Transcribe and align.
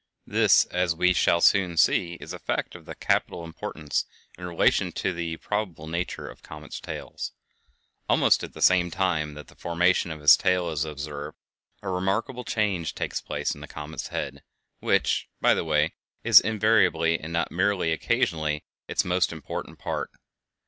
This, 0.25 0.65
as 0.65 0.95
we 0.95 1.13
shall 1.13 1.41
soon 1.41 1.77
see, 1.77 2.17
is 2.19 2.33
a 2.33 2.39
fact 2.39 2.73
of 2.73 2.89
capital 2.99 3.43
importance 3.43 4.05
in 4.35 4.47
relation 4.47 4.91
to 4.93 5.13
the 5.13 5.37
probable 5.37 5.85
nature 5.85 6.27
of 6.27 6.41
comets' 6.41 6.79
tails. 6.79 7.33
Almost 8.09 8.43
at 8.43 8.53
the 8.53 8.63
same 8.63 8.89
time 8.89 9.35
that 9.35 9.45
the 9.47 9.53
formation 9.53 10.09
of 10.09 10.19
the 10.19 10.27
tail 10.27 10.71
is 10.71 10.85
observed 10.85 11.37
a 11.83 11.89
remarkable 11.89 12.43
change 12.43 12.95
takes 12.95 13.21
place 13.21 13.53
in 13.53 13.61
the 13.61 13.67
comet's 13.67 14.07
head, 14.07 14.41
which, 14.79 15.29
by 15.39 15.53
the 15.53 15.63
way, 15.63 15.93
is 16.23 16.39
invariably 16.39 17.19
and 17.19 17.31
not 17.31 17.51
merely 17.51 17.91
occasionally 17.91 18.63
its 18.87 19.05
most 19.05 19.31
important 19.31 19.77
part. 19.77 20.09